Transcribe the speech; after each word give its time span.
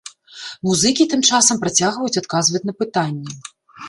Музыкі 0.69 1.05
тым 1.11 1.21
часам 1.29 1.59
працягваюць 1.65 2.19
адказваць 2.21 2.63
на 2.71 2.75
пытанні. 2.81 3.37